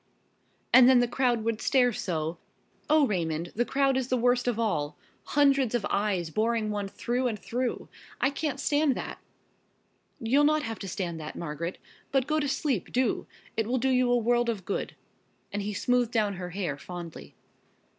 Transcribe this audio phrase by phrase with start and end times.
[0.73, 2.39] And then the crowd would stare so!
[2.89, 4.97] Oh, Raymond, the crowd is the worst of all!
[5.25, 7.87] Hundreds of eyes boring one through and through!
[8.19, 9.19] I can't stand that!"
[10.19, 11.77] "You'll not have to stand that, Margaret.
[12.11, 13.27] But go to sleep, do!
[13.55, 14.95] It will do you a world of good,"
[15.53, 17.35] and he smoothed down her hair fondly.